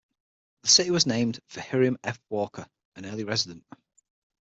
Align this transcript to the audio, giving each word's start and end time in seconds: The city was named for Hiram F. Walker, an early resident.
The 0.63 0.69
city 0.69 0.89
was 0.89 1.05
named 1.05 1.39
for 1.47 1.61
Hiram 1.61 1.95
F. 2.03 2.19
Walker, 2.27 2.67
an 2.95 3.05
early 3.05 3.23
resident. 3.23 3.63